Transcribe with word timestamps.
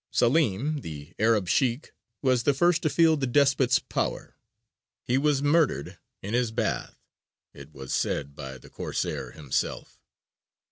Salim, 0.09 0.79
the 0.81 1.13
Arab 1.19 1.47
Sheykh, 1.47 1.93
was 2.23 2.41
the 2.41 2.55
first 2.55 2.81
to 2.81 2.89
feel 2.89 3.15
the 3.17 3.27
despot's 3.27 3.77
power: 3.77 4.35
he 5.03 5.15
was 5.15 5.43
murdered 5.43 5.99
in 6.23 6.33
his 6.33 6.49
bath 6.49 6.97
it 7.53 7.71
was 7.71 7.93
said 7.93 8.35
by 8.35 8.57
the 8.57 8.67
Corsair 8.71 9.33
himself. 9.33 9.99